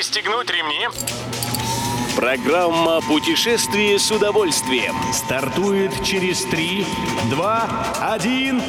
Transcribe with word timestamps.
Пристегнуть 0.00 0.48
ремни. 0.48 0.88
Программа 2.16 3.02
«Путешествие 3.02 3.98
с 3.98 4.10
удовольствием». 4.10 4.94
Стартует 5.12 5.92
через 6.02 6.40
3, 6.44 6.86
2, 7.28 8.08
1. 8.14 8.62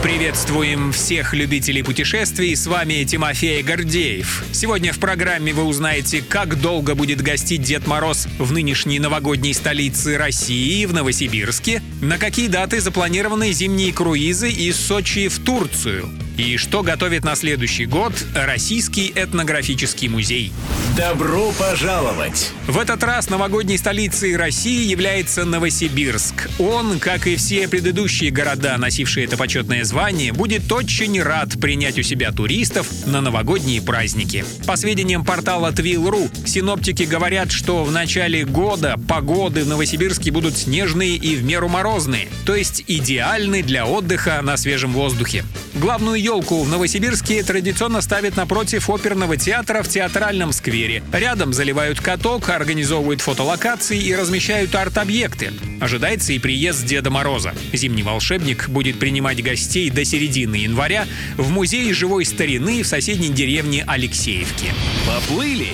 Приветствуем 0.00 0.92
всех 0.92 1.34
любителей 1.34 1.82
путешествий, 1.82 2.54
с 2.54 2.68
вами 2.68 3.02
Тимофей 3.02 3.64
Гордеев. 3.64 4.44
Сегодня 4.52 4.92
в 4.92 5.00
программе 5.00 5.52
вы 5.52 5.64
узнаете, 5.64 6.22
как 6.22 6.60
долго 6.60 6.94
будет 6.94 7.20
гостить 7.20 7.62
Дед 7.62 7.88
Мороз 7.88 8.28
в 8.38 8.52
нынешней 8.52 9.00
новогодней 9.00 9.54
столице 9.54 10.16
России, 10.16 10.84
в 10.84 10.94
Новосибирске, 10.94 11.82
на 12.00 12.16
какие 12.16 12.46
даты 12.46 12.80
запланированы 12.80 13.50
зимние 13.50 13.92
круизы 13.92 14.52
из 14.52 14.76
Сочи 14.76 15.26
в 15.26 15.40
Турцию, 15.44 16.08
и 16.36 16.56
что 16.56 16.82
готовит 16.82 17.24
на 17.24 17.34
следующий 17.34 17.86
год 17.86 18.12
Российский 18.34 19.12
этнографический 19.14 20.08
музей. 20.08 20.52
Добро 20.96 21.52
пожаловать! 21.52 22.52
В 22.66 22.78
этот 22.78 23.02
раз 23.02 23.28
новогодней 23.30 23.78
столицей 23.78 24.36
России 24.36 24.88
является 24.88 25.44
Новосибирск. 25.44 26.48
Он, 26.58 26.98
как 26.98 27.26
и 27.26 27.36
все 27.36 27.68
предыдущие 27.68 28.30
города, 28.30 28.76
носившие 28.78 29.26
это 29.26 29.36
почетное 29.36 29.84
звание, 29.84 30.32
будет 30.32 30.70
очень 30.70 31.20
рад 31.22 31.60
принять 31.60 31.98
у 31.98 32.02
себя 32.02 32.32
туристов 32.32 32.86
на 33.06 33.20
новогодние 33.20 33.82
праздники. 33.82 34.44
По 34.66 34.76
сведениям 34.76 35.24
портала 35.24 35.70
Twil.ru, 35.72 36.30
синоптики 36.46 37.04
говорят, 37.04 37.50
что 37.50 37.84
в 37.84 37.90
начале 37.90 38.44
года 38.44 38.96
погоды 39.08 39.64
в 39.64 39.68
Новосибирске 39.68 40.30
будут 40.30 40.56
снежные 40.56 41.16
и 41.16 41.36
в 41.36 41.44
меру 41.44 41.68
морозные, 41.68 42.28
то 42.44 42.54
есть 42.54 42.84
идеальны 42.86 43.62
для 43.62 43.86
отдыха 43.86 44.40
на 44.42 44.56
свежем 44.56 44.92
воздухе. 44.92 45.44
Главную 45.74 46.21
елку 46.22 46.62
в 46.62 46.68
Новосибирске 46.68 47.42
традиционно 47.42 48.00
ставят 48.00 48.36
напротив 48.36 48.88
оперного 48.88 49.36
театра 49.36 49.82
в 49.82 49.88
театральном 49.88 50.52
сквере. 50.52 51.02
Рядом 51.12 51.52
заливают 51.52 52.00
каток, 52.00 52.48
организовывают 52.48 53.20
фотолокации 53.20 54.00
и 54.00 54.14
размещают 54.14 54.74
арт-объекты. 54.74 55.52
Ожидается 55.80 56.32
и 56.32 56.38
приезд 56.38 56.86
Деда 56.86 57.10
Мороза. 57.10 57.54
Зимний 57.72 58.04
волшебник 58.04 58.68
будет 58.68 58.98
принимать 58.98 59.42
гостей 59.42 59.90
до 59.90 60.04
середины 60.04 60.56
января 60.56 61.06
в 61.36 61.50
музее 61.50 61.92
живой 61.92 62.24
старины 62.24 62.82
в 62.82 62.86
соседней 62.86 63.30
деревне 63.30 63.84
Алексеевки. 63.86 64.72
Поплыли! 65.06 65.68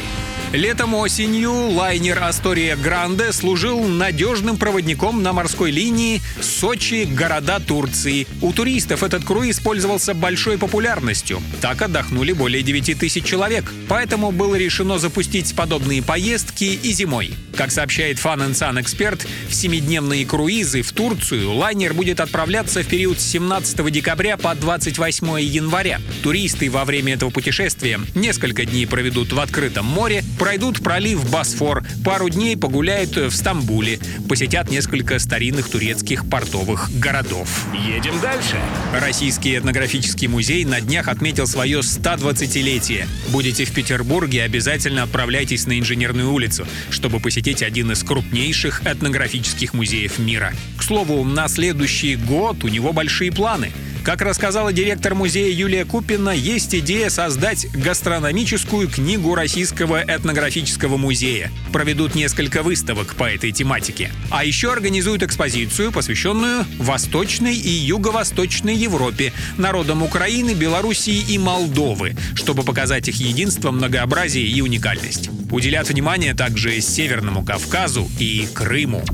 Летом-осенью 0.53 1.53
лайнер 1.53 2.23
«Астория 2.23 2.75
Гранде» 2.75 3.33
служил 3.33 3.85
надежным 3.85 4.57
проводником 4.57 5.23
на 5.23 5.35
морской 5.35 5.71
линии 5.71 6.23
Сочи-города 6.41 7.61
Турции. 7.61 8.27
У 8.41 8.55
туристов 8.55 9.03
этот 9.03 9.25
круиз 9.27 9.61
пользовался 9.61 10.15
большой 10.15 10.57
популярностью. 10.57 11.43
Так 11.61 11.83
отдохнули 11.83 12.33
более 12.33 12.63
9 12.63 12.99
тысяч 12.99 13.25
человек. 13.25 13.71
Поэтому 13.91 14.31
было 14.31 14.55
решено 14.55 14.99
запустить 14.99 15.55
подобные 15.55 16.03
поездки 16.03 16.65
и 16.65 16.93
зимой. 16.93 17.35
Как 17.55 17.71
сообщает 17.73 18.19
Fun 18.19 18.53
Sun 18.53 18.81
Эксперт, 18.81 19.27
в 19.49 19.55
семидневные 19.55 20.25
круизы 20.25 20.83
в 20.83 20.93
Турцию 20.93 21.53
лайнер 21.53 21.93
будет 21.93 22.21
отправляться 22.21 22.83
в 22.83 22.87
период 22.87 23.21
с 23.21 23.25
17 23.25 23.91
декабря 23.91 24.37
по 24.37 24.55
28 24.55 25.41
января. 25.41 26.01
Туристы 26.23 26.71
во 26.71 26.85
время 26.85 27.15
этого 27.15 27.31
путешествия 27.31 28.01
несколько 28.15 28.65
дней 28.65 28.87
проведут 28.87 29.33
в 29.33 29.41
открытом 29.41 29.87
море, 29.87 30.23
пройдут 30.39 30.83
пролив 30.83 31.29
Босфор, 31.31 31.85
пару 32.05 32.29
дней 32.29 32.57
погуляют 32.57 33.17
в 33.17 33.31
Стамбуле, 33.31 33.99
посетят 34.29 34.71
несколько 34.71 35.19
старинных 35.19 35.69
турецких 35.69 36.29
портовых 36.29 36.91
городов. 36.99 37.67
Едем 37.75 38.21
дальше. 38.21 38.57
Российский 38.95 39.59
этнографический 39.59 40.29
музей 40.29 40.65
на 40.65 40.81
днях 40.81 41.09
отметил 41.09 41.47
свое 41.47 41.81
120-летие. 41.81 43.07
Будете 43.29 43.65
в 43.65 43.73
Петербурге, 43.73 44.45
обязательно 44.45 45.03
отправляйтесь 45.03 45.67
на 45.67 45.79
Инженерную 45.79 46.33
улицу, 46.33 46.67
чтобы 46.91 47.21
посетить 47.21 47.63
один 47.63 47.93
из 47.93 48.03
крупнейших 48.03 48.87
этнографических 48.87 49.75
музеев 49.75 50.19
мира. 50.19 50.53
К 50.77 50.83
слову, 50.83 51.25
на 51.25 51.49
следующий 51.49 52.17
год 52.17 52.63
у 52.65 52.69
него 52.69 52.93
большие 52.93 53.33
планы– 53.33 53.73
как 54.09 54.23
рассказала 54.23 54.73
директор 54.73 55.15
музея 55.15 55.53
Юлия 55.53 55.85
Купина, 55.85 56.31
есть 56.31 56.75
идея 56.75 57.11
создать 57.11 57.71
гастрономическую 57.73 58.89
книгу 58.89 59.35
Российского 59.35 60.03
этнографического 60.03 60.97
музея. 60.97 61.51
Проведут 61.75 62.15
несколько 62.15 62.63
выставок 62.63 63.17
по 63.17 63.25
этой 63.25 63.53
тематике. 63.53 64.11
А 64.31 64.47
еще 64.47 64.73
организуют 64.73 65.23
экспозицию, 65.23 65.93
посвященную 65.93 66.65
Восточной 66.79 67.55
и 67.55 67.69
Юго-Восточной 67.69 68.75
Европе, 68.75 69.35
народам 69.59 70.03
Украины, 70.03 70.55
Белоруссии 70.55 71.27
и 71.31 71.37
Молдовы, 71.37 72.17
чтобы 72.35 72.63
показать 72.63 73.09
их 73.09 73.17
единство, 73.17 73.73
многообразие 73.73 74.47
и 74.47 74.63
уникальность. 74.63 75.29
Уделят 75.51 75.87
внимание 75.87 76.33
также 76.33 76.81
Северному 76.81 77.45
Кавказу 77.45 78.09
и 78.19 78.49
Крыму. 78.55 79.05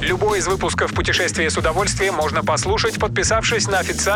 Любой 0.00 0.40
из 0.40 0.46
выпусков 0.46 0.92
«Путешествие 0.92 1.48
с 1.48 1.56
удовольствием» 1.56 2.14
можно 2.14 2.42
послушать, 2.42 2.98
подписавшись 2.98 3.66
на 3.66 3.78
официальный 3.78 4.15